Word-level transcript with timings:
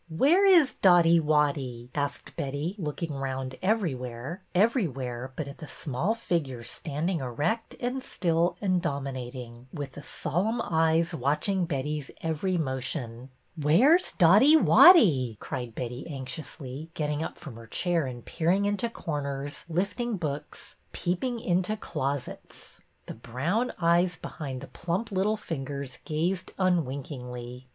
"Where 0.21 0.47
is 0.47 0.73
Dotty 0.81 1.19
Wotty?" 1.21 1.89
asked 1.93 2.35
Betty, 2.35 2.73
look 2.79 3.03
ing 3.03 3.11
round 3.13 3.53
everywhere, 3.61 4.41
everywhere 4.55 5.31
but 5.35 5.47
at 5.47 5.59
the 5.59 5.67
small 5.67 6.15
figure 6.15 6.63
standing 6.63 7.19
erect 7.19 7.75
and 7.79 8.01
still 8.01 8.57
and 8.61 8.81
dominat 8.81 9.35
ing, 9.35 9.67
with 9.71 9.91
the 9.91 10.01
solemn 10.01 10.59
eyes 10.63 11.13
watching 11.13 11.65
Betty's 11.65 12.09
every 12.23 12.57
motion. 12.57 13.29
PICKLES 13.57 13.63
65 13.63 13.63
Where's 13.63 14.11
Dotty 14.13 14.57
Wotty?" 14.57 15.37
cried 15.39 15.75
Betty, 15.75 16.07
anx 16.07 16.35
iously, 16.37 16.87
getting 16.95 17.21
up 17.21 17.37
from 17.37 17.55
her 17.55 17.67
chair 17.67 18.07
and 18.07 18.25
peering 18.25 18.65
into 18.65 18.89
corners, 18.89 19.65
lifting 19.69 20.17
books, 20.17 20.77
peeping 20.93 21.39
into 21.39 21.77
closets. 21.77 22.81
The 23.05 23.13
brown 23.13 23.71
eyes 23.79 24.15
behind 24.15 24.61
the 24.61 24.67
plump 24.67 25.11
little 25.11 25.37
fingers 25.37 25.99
gazed 26.05 26.53
unwinkingly. 26.57 27.67